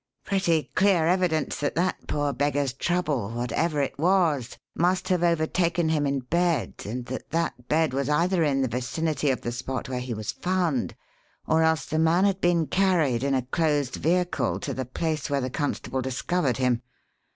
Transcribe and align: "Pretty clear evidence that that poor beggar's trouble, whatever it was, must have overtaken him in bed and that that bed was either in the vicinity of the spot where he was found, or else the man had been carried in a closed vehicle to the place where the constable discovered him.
"Pretty 0.23 0.71
clear 0.73 1.05
evidence 1.05 1.59
that 1.59 1.75
that 1.75 2.07
poor 2.07 2.33
beggar's 2.33 2.73
trouble, 2.73 3.29
whatever 3.29 3.83
it 3.83 3.99
was, 3.99 4.57
must 4.73 5.09
have 5.09 5.21
overtaken 5.21 5.89
him 5.89 6.07
in 6.07 6.21
bed 6.21 6.73
and 6.87 7.05
that 7.05 7.29
that 7.29 7.67
bed 7.69 7.93
was 7.93 8.09
either 8.09 8.43
in 8.43 8.63
the 8.63 8.67
vicinity 8.67 9.29
of 9.29 9.41
the 9.41 9.51
spot 9.51 9.89
where 9.89 9.99
he 9.99 10.15
was 10.15 10.31
found, 10.31 10.95
or 11.45 11.61
else 11.61 11.85
the 11.85 11.99
man 11.99 12.25
had 12.25 12.41
been 12.41 12.65
carried 12.65 13.23
in 13.23 13.35
a 13.35 13.43
closed 13.45 13.97
vehicle 13.97 14.59
to 14.59 14.73
the 14.73 14.85
place 14.85 15.29
where 15.29 15.39
the 15.41 15.51
constable 15.51 16.01
discovered 16.01 16.57
him. 16.57 16.81